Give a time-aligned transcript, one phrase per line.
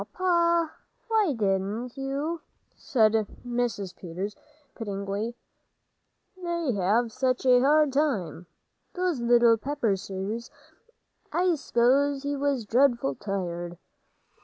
[0.03, 0.73] "Oh, Pa,
[1.09, 2.41] why didn't you?"
[2.75, 3.11] said
[3.45, 3.95] Mrs.
[3.95, 4.35] Peters,
[4.73, 5.35] pityingly,
[6.35, 8.47] "they have such a hard time,
[8.95, 10.49] those little Pepperses.
[11.31, 13.77] I s'pose he was dreadful tired."